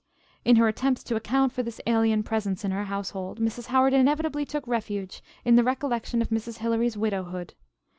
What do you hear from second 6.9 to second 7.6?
widowhood.